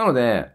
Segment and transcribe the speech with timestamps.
[0.00, 0.50] なので、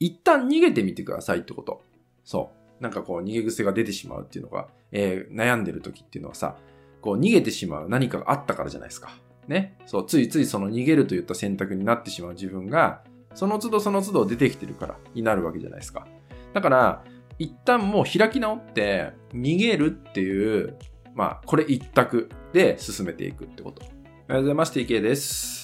[0.00, 1.82] 一旦逃げてみてくださいってこと。
[2.24, 2.82] そう。
[2.82, 6.56] なんかこう逃げ癖が出てしまうっていうのが、えー、悩んでる時っていうのはさ、
[7.00, 9.12] こう逃げてしまう何かがあったからじゃないですか。
[9.46, 9.76] ね。
[9.86, 13.04] そう、ついついその逃げるといった選択になってしまう自分が、
[13.34, 16.08] その都度その都度出てきてるからになるわけじゃないですか。
[16.52, 17.04] だから、
[17.38, 20.76] 一旦もう開き直って、逃げるっていう、
[21.14, 23.82] まあ、これ一択で進めていくってこと。
[23.82, 24.76] おはようございます。
[24.76, 25.59] TK です。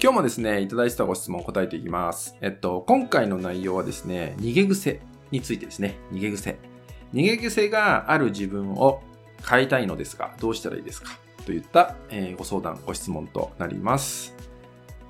[0.00, 2.36] 今日もですね、いただいてたご質問を答えていきます。
[2.40, 5.00] えっと、今回の内容はですね、逃げ癖
[5.32, 5.96] についてですね。
[6.12, 6.56] 逃げ癖。
[7.12, 9.02] 逃げ癖がある自分を
[9.44, 11.18] 変えたいのですが、どうしたらいいですか？
[11.44, 14.36] といった、えー、ご相談、ご質問となります。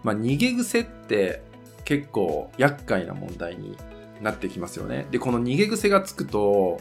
[0.03, 1.43] まあ、逃げ癖って
[1.85, 3.77] 結構厄介な問題に
[4.23, 5.07] なってきますよね。
[5.11, 6.81] で、この逃げ癖がつくと、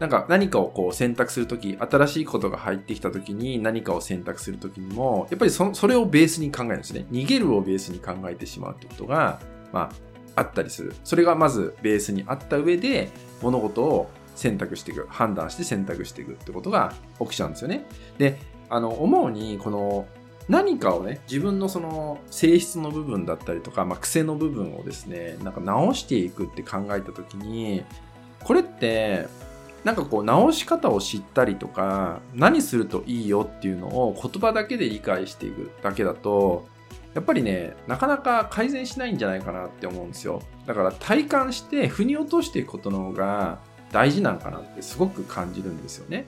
[0.00, 7.04] なんか何かをこう選択するとき、新しいことが入ってきたときに何かを選択するときにも、やっぱりそそれをベースに考えるんですね。
[7.12, 9.40] 逃げるをベースに考えてしまうってことが、
[9.72, 9.92] ま
[10.36, 10.94] あ、あったりする。
[11.04, 13.10] それがまずベースにあった上で、
[13.42, 15.06] 物事を選択していく。
[15.10, 17.84] 判断して選択していくってことが起きちゃうんですよね。
[18.16, 18.38] で、
[18.70, 20.06] あの、思うに、この
[20.48, 27.84] 何かをね、自分のその性質の部分だったりとか、まあ、癖の部分をですね、なんか直していくって考えた時に、
[28.42, 29.28] これって、
[29.84, 36.68] なんかこう直し方を知ったりとか、何するといいよっていうのを言葉だけで理解していくだけだと、
[37.14, 40.42] やっぱりね、なかなか改善しないんじゃないかなって思うんですよ。
[40.66, 43.58] だから体感して腑に落としていくことの方が
[43.90, 46.26] 大事なんかなってすごく感じるんですよね。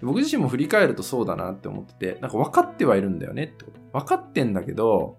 [0.00, 4.00] 僕自身も振り返るとそうだなって思ってて、なんか分かってはいるんだよねってこと。
[4.00, 5.18] 分かってんだけど、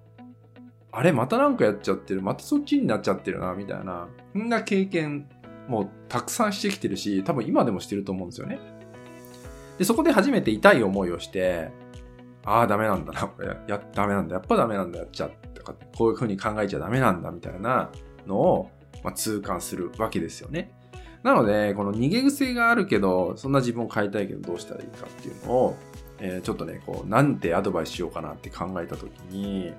[0.92, 5.30] あれまたなんかやっちゃってる、またそっちになっちゃってるな、みたいな、そんな経験
[5.68, 8.60] もうたくさんしてきてるし、多分今でもしてると思うんですよね。
[9.78, 11.72] で、そこで初めて痛い思いをして、
[12.46, 13.48] ああ、ダメなんだな、これ。
[13.68, 14.36] や、ダメなんだ。
[14.36, 15.62] やっぱダメなんだ、やっちゃって。
[15.96, 17.90] こういう風に考えちゃダメなんだ、みたいな
[18.28, 18.70] のを、
[19.04, 20.74] まあ、痛感するわけですよね。
[21.24, 25.76] なので、この逃げ癖があるけど、そんな自分を変えたいけどどうしたらいいかっていうのを、
[26.20, 29.74] えー、ちょっとね、こう、なんてアドバイスしようかなって考えたときに、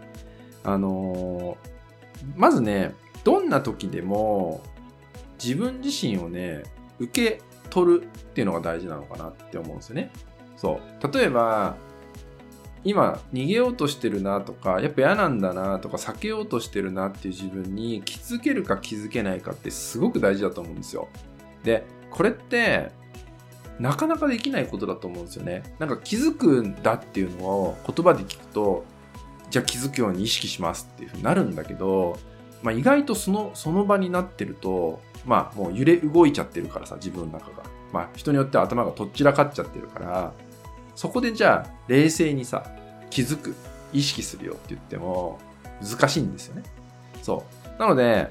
[0.64, 2.94] あのー、まずね、
[3.24, 4.62] どんな時でも
[5.44, 6.62] 自分自身をね、
[6.98, 10.10] 受け取るっていうのが大事なのかなって思うんですよね。
[10.56, 11.12] そう。
[11.12, 11.76] 例えば、
[12.84, 21.08] 今逃げようとしてるなとか、やっぱ嫌なんだなとか、避けようとしてるなっていう自分に気づけるか気づけないかってすごく大事だと思うんですよ。
[21.62, 22.90] で、これって、
[23.78, 25.62] なかなかできないことだと思うんですよね。
[25.78, 28.84] なんか気づくんだっていうのを言葉で聞くと、
[29.50, 32.18] じゃあ気づくように意識しますっていうふうになるんだけど、
[32.62, 37.62] まあ、意外とそのその場になってると、まあもう揺れ動いちゃってるからさ、自分の中が。
[37.92, 40.32] まあ人によっては頭がとっちらかっちゃってるから、
[40.94, 42.64] そこでじゃあ冷静にさ、
[43.10, 43.54] 気づく、
[43.92, 45.38] 意識するよって言っても
[45.82, 46.62] 難しいんですよね。
[47.22, 47.44] そ
[47.76, 47.80] う。
[47.80, 48.28] なので、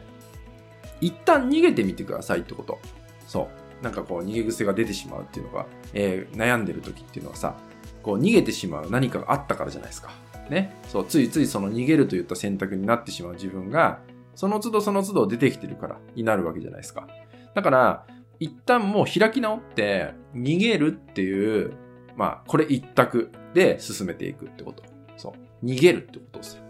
[1.01, 2.79] 一旦逃げてみてくださいってこと。
[3.27, 3.49] そ
[3.81, 3.83] う。
[3.83, 7.55] なんかこう逃げ癖が出てしまうっていうのが、えー、悩んでる時っていうのはさ、
[8.01, 10.11] こう逃げてしまう何かがあったからじゃないですか。
[10.49, 10.75] ね。
[10.87, 13.99] そう、ついついその逃げるといった選択になってしまう自分が、
[14.35, 17.07] その都度その都度出てきてるからになるわけじゃないですか。
[17.53, 18.05] だから、
[18.39, 21.73] 一旦もう開き直って逃げるっていう、
[22.15, 24.83] まあ、これ一択で進めていくってこと。
[25.17, 25.65] そう。
[25.65, 26.63] 逃げるってことですよ。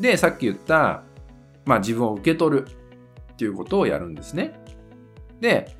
[0.00, 1.02] で、さっき言った、
[1.64, 2.66] まあ自分を受け取る
[3.32, 4.60] っていうことをやるんですね。
[5.40, 5.76] で、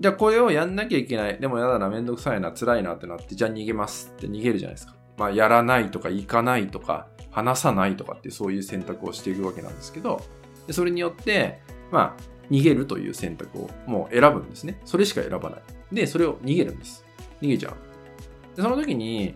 [0.00, 1.40] じゃあこれをやんなきゃいけない。
[1.40, 4.94] でもやだな、めんどくさいな、辛いなってなって、じゃあ逃げますって逃げるじゃないですか。
[5.16, 10.20] まあやらないとか行かないとか話さないとかってそういう選択をしていくわけなんですけど、
[10.68, 14.80] でそれによって、まあ逃げるという選択をもう選ぶんですね。
[14.84, 15.62] それしか選ばない。
[15.90, 17.04] で、それを逃げるんです。
[17.40, 18.56] 逃げちゃう。
[18.56, 19.34] で、その時に、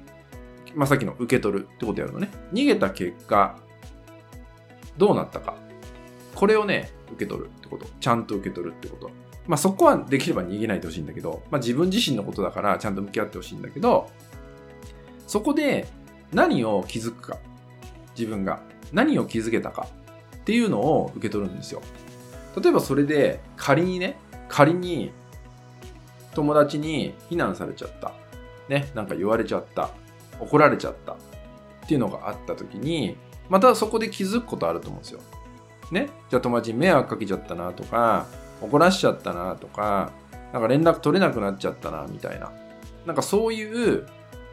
[0.74, 2.30] まあさっきの受け取るってことやるのね。
[2.52, 3.58] 逃げた結果、
[4.98, 5.56] どうなったか。
[6.34, 7.86] これをね、受け取るってこと。
[7.98, 9.10] ちゃんと受け取るってこと。
[9.46, 14.10] まあそこはできれば逃げないでほしいんだけど、まあ自分自身のことだからちゃんと向き合ってほしいんだけど、
[15.26, 15.88] そこで
[16.32, 17.38] 何を気づくか、
[18.16, 18.62] 自分が
[18.92, 19.88] 何を気づけたか
[20.42, 21.80] っていうのを受け取るんですよ。
[22.60, 24.18] 例えばそれで仮にね、
[24.48, 25.12] 仮に
[26.34, 28.12] 友達に非難されちゃった。
[28.68, 29.90] ね、なんか言われちゃった。
[30.40, 31.12] 怒られちゃった。
[31.12, 31.16] っ
[31.86, 33.16] ていうのがあった時に、
[33.48, 35.20] またそこで気づくことあると思うんですよ。
[35.90, 38.26] ね、じゃあ友達に迷惑かけちゃったなとか、
[38.60, 40.10] 怒らしちゃったなとか、
[40.52, 42.50] なんか連絡取れなくなっちゃったなみたいな。
[43.06, 44.06] なんかそういう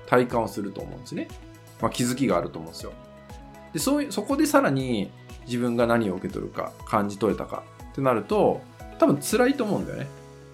[0.07, 1.27] 体感をすると思うんですね。
[1.81, 2.91] まあ、気づきがあると思うんですよ。
[3.73, 5.11] で、そういう、そこでさらに
[5.45, 8.61] 自分が何を受け取るか、感じ取れたかってなると、
[8.97, 10.07] 多分辛いと思うんだよね。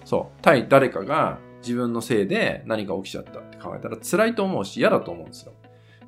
[0.04, 0.42] そう。
[0.42, 5.52] 対誰かが自分のせいで何か起きちゃったって考えたら辛いと思うし嫌だと思うんですよ。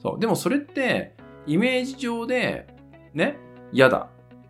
[0.00, 0.20] そう。
[0.20, 1.14] でもそれって、
[1.46, 2.68] イメージ上で、
[3.14, 3.38] ね、
[3.72, 4.08] 嫌だ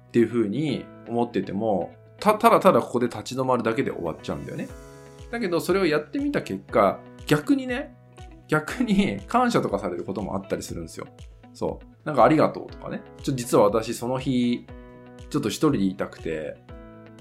[0.09, 4.69] っていうふうに思ってても、た、ただただここで立ち止まるだけで終わっちゃうんだよね。
[5.31, 7.95] だけど、それをやってみた結果、逆にね、
[8.49, 11.07] 逆に感謝とかされることもあったりするんですよ。
[11.55, 11.87] そう。
[12.09, 13.03] なんかありがとうとかね。
[13.23, 14.65] ちょ、実は私その日、
[15.29, 16.57] ちょっと一人でいたくて、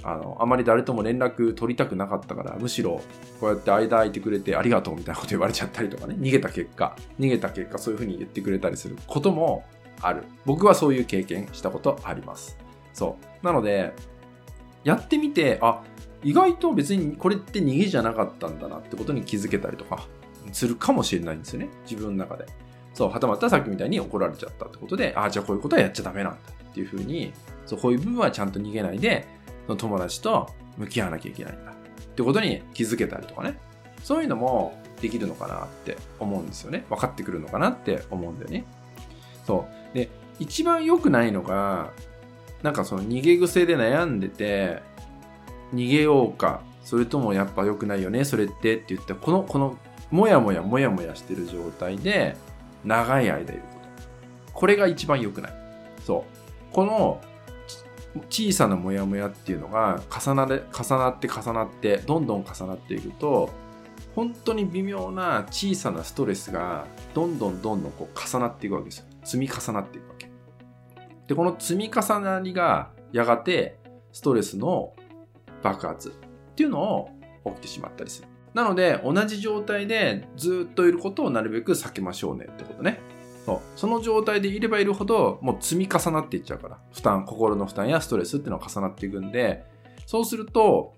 [0.01, 3.01] あの、あまり誰とも連絡取りたくなかったから、むしろ
[3.41, 9.65] こうやって間空いてくれてありがとうみたいなこと言われちゃったりとかね、逃げた結果、逃げた結果そういうふうに言ってくれたりすることも
[9.99, 10.23] ある。
[10.45, 12.57] 僕はそういう経験したことあります。
[12.93, 13.45] そう。
[13.45, 13.91] なので、
[14.85, 15.83] やってみて、あ、
[16.23, 20.07] 意外と別にこれって逃げじゃなかったんだなってことに気づけたりとか
[20.53, 21.67] するかもしれないんですよね。
[21.83, 22.45] 自分の中で。
[22.97, 27.31] そう、はたまたさっきみたいに怒られちゃったってことで、ああ、じゃあこういうことはやっちゃダメなんだっていうふうに、
[27.67, 29.27] そう、こういう部分はちゃんと逃げないで、
[29.67, 31.75] その友達と向き合わなきゃいけないんだっ
[32.15, 33.59] てことに気づけたりとかね。
[34.03, 36.85] そういうのもできるのかなって思うんですよね。
[36.89, 38.65] 分かってくるのかなって思うんだよね。
[39.45, 39.95] そう。
[39.95, 40.09] で、
[40.39, 41.91] 一番良くないのが、
[42.63, 44.81] なんかその逃げ癖で悩んでて、
[45.71, 49.77] 逃げようか、それともやっぱ良くないよね、それってって言って、この、この、
[50.09, 52.37] もやもやもやもやしてる状態で、
[52.83, 53.79] 長い間いるこ
[54.45, 54.51] と。
[54.53, 55.53] これが一番良くない。
[56.05, 56.25] そ
[56.71, 56.73] う。
[56.73, 57.21] この、
[58.29, 63.49] 小さなモヤモヤっていうのが重なれ重なって重なってどんどん重なっていくと
[64.15, 70.29] 本当に微妙な小さなストレスがどんどんどんどんこう重なっていくわけですよ積み重なっていくわけ
[71.27, 73.77] でこの積み重なりがやがて
[74.11, 74.95] ストレスの
[75.61, 76.11] 爆発っ
[76.55, 77.09] ていうのを
[77.45, 78.27] 起きてしまったりする
[78.57, 82.99] なので同じ状態でずっといることをなるべく避けましょうねってことね。
[83.45, 83.59] そう。
[83.75, 86.79] その状態でいればいるほどもう積み重なっていっちゃうから。
[86.91, 89.63] 負担心の負担やストレスっていうのが重なっていくんで。
[90.07, 90.95] そうすると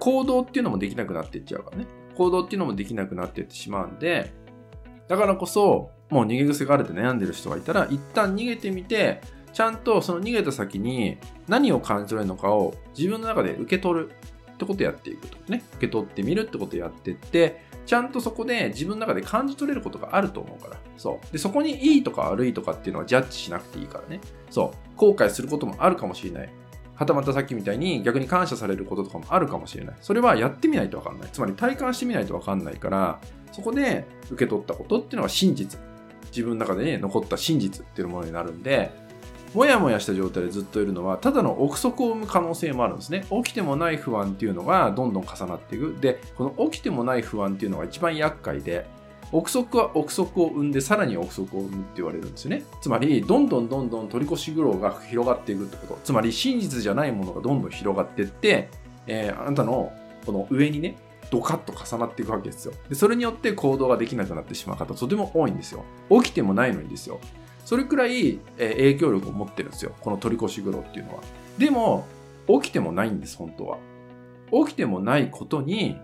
[0.00, 1.86] 行動っていうのもできなくなっていっちゃうからね。
[2.16, 4.32] 行動っていうのもできなくなっていってしまうんで
[5.06, 9.20] だからこそもう逃げ癖があるって悩んでる人がいたら一旦逃げてみて
[9.52, 14.10] ちゃんとその逃げた先に何を感じ取れるのかを自分の中で受け取る。
[14.62, 20.76] ってことをやっていくとね受け取ってみるってことをやってってちゃんとそこで自分の中で感じ取れることがあると思うから。
[20.96, 21.32] そう。
[21.32, 24.20] で、そこにいいとか悪いとかっていうのはジャッジしなくていいからね。
[24.50, 24.96] そう。
[24.96, 26.52] 後悔することもあるかもしれない。
[26.94, 29.96] はたまたさっきみたいに逆に感謝されることとかもあるかもしれない。
[30.00, 31.28] それはやってみないとわかんない。
[31.32, 33.20] つまり体感してみないとわかんないから、
[33.50, 35.80] そこで受け取ったことっていうのは真実。
[36.26, 38.92] 自分の中で、ね、残った真実っていうものになるんで、
[39.54, 43.24] もやもやした状態でずっといるのは、ただの憶測を生む可能性もあるんですね。
[43.30, 45.96] 起きてもない不安っていうのがどんどん重なっていく。
[46.00, 48.86] で、この起きてもない不安っていうのが一番厄介で、
[49.30, 52.64] 憶測は憶測を生んで、さらに憶測を生むって言われるんですよね。
[52.80, 55.98] つまり、どんどんどんどん取り越し苦労が広がっていくってこと。
[56.04, 58.68] つまり、真実じゃないものがどんどん広がっていって、
[59.06, 59.92] えー、あなたの
[60.24, 60.96] この上にね、
[61.30, 62.74] ドカッと重なっていくわけですよ。
[62.90, 65.84] でそれによって行動ができなくなってしまう方、とても多いんですよ。
[66.10, 67.20] 起きてもないのにですよ。
[67.64, 69.94] それくらい、影響力を持ってるんですよ。
[70.00, 71.22] この取り越し苦労っていうのは。
[71.58, 72.06] でも、
[72.48, 73.78] 起きてもないんです、本当は。
[74.66, 75.98] 起きてもないことに、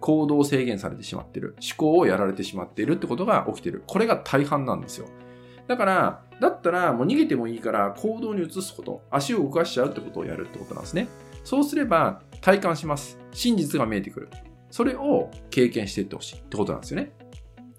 [0.00, 1.56] 行動制限されてしまってる。
[1.60, 3.84] 思考をやられてしまっているってことが起きてる。
[3.86, 5.06] これが大半なんですよ。
[5.68, 11.06] だから、だったらもう逃げてもいいから行動に移すこと、足を動かしちゃうってことをやるってことなんですね。
[11.44, 13.18] そうすれば体感します。
[13.30, 14.28] 真実が見えてくる。
[14.70, 17.12] それを経験していってほしいってことなんですよね。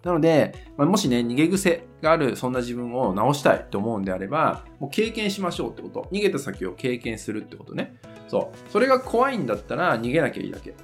[0.04, 6.10] なので、まあ、もしね、逃げ癖がある、そんな自分を直したいと思うんであれば、もう経験しましょうってこと。
[6.12, 7.96] 逃げた先を経験するってことね。
[8.28, 8.72] そう。
[8.72, 10.76] それが怖いんだったら逃げなきゃいいだけ。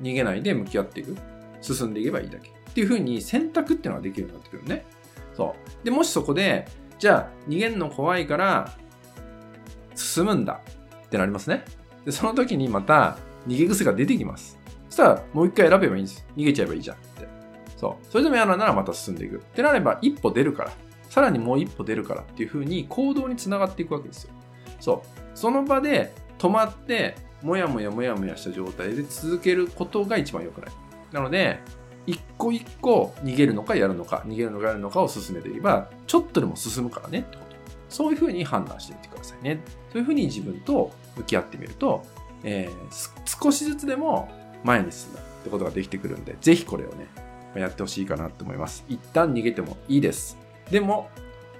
[0.00, 1.16] 逃げないで向き合っていく。
[1.60, 2.48] 進んでいけばいいだけ。
[2.48, 4.86] っていう風に選択っていうのができるようになってくるね。
[5.34, 5.84] そう。
[5.84, 6.66] で、もしそこで、
[6.98, 8.72] じゃあ逃げるの怖いから
[9.94, 10.60] 進むんだ
[11.06, 11.64] ってなりますね。
[12.06, 14.58] で、その時にまた逃げ癖が出てきます。
[14.88, 16.26] そしたらもう一回選べばいいんです。
[16.36, 17.35] 逃げちゃえばいいじゃんって。
[17.76, 18.06] そう。
[18.10, 19.36] それでも嫌ならまた進んでいく。
[19.36, 20.72] ってなれば一歩出るから、
[21.08, 24.34] さらにもう一歩出るからっていう風に行動につながっていくわけですよ。
[24.80, 25.00] そう。
[25.34, 30.70] その場で止まって、もやもやもやもやした状態で続けることが一番良くない。
[31.12, 31.60] なので、
[32.06, 37.56] 一個一個逃げるのかやるのか、逃げるのかやるのかを進めていけば、ちょっとでも進むからねってこと。
[37.88, 39.60] そういうふうに判断してみてくださいね。
[39.92, 42.02] そういうふうに自分と向き合ってみると、
[42.42, 44.28] えー、少しずつでも
[44.64, 47.06] 前に進むってことができてくるんで、ぜひこれをね、
[47.58, 48.84] やってほしいかなと思います。
[48.88, 50.38] 一旦逃げてもいいです。
[50.70, 51.10] でも、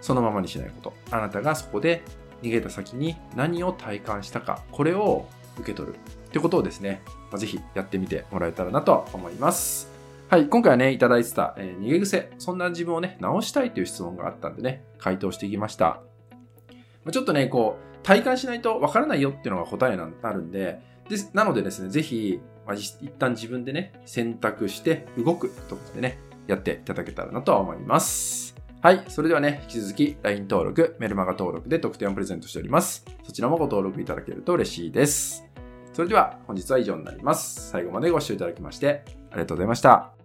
[0.01, 0.93] そのままにしないこと。
[1.11, 2.03] あなたがそこで
[2.43, 5.27] 逃げた先に何を体感したか、これを
[5.59, 9.91] 受け取るってことをですね、まあ、ぜひやってみてもらえたらなと思います。
[10.29, 16.01] はい、今回はね、いただいてた、えー、逃げ癖、そんな自分をね、直したいという質問があったんでね、回答していきました。
[17.05, 28.57] ま、ちょっとね、こう、体感しないとわからないよっていうのが答えになるんで、ですなのでですね、ぜひ、まあ、一旦自分でね、選択して動くとことでね、やっていただけたらなと思います。
[28.83, 29.05] はい。
[29.09, 33.05] それではね、引き続き LINE 登録、メルマガ登録で特典をプレゼントしております。
[33.25, 35.45] そちらもご登録いただけると嬉しいです。
[35.93, 37.71] それでは本日は以上になります。
[37.71, 40.16] 最後までご視聴いただきましてありがとうございました。